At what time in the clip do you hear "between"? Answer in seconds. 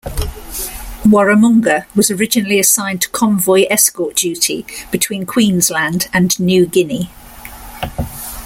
4.89-5.27